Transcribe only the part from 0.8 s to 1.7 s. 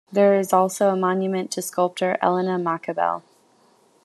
a monument to